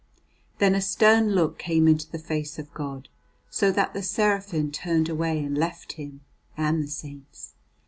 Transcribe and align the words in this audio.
Then 0.57 0.73
a 0.73 0.81
stern 0.81 1.35
look 1.35 1.59
came 1.59 1.87
into 1.87 2.09
the 2.11 2.17
face 2.17 2.57
of 2.57 2.73
God, 2.73 3.07
so 3.51 3.71
that 3.71 3.93
the 3.93 4.01
seraphim 4.01 4.71
turned 4.71 5.09
away 5.09 5.37
and 5.43 5.55
left 5.55 5.91
Him, 5.93 6.21
and 6.57 6.81
the 6.81 6.87
saints. 6.87 7.53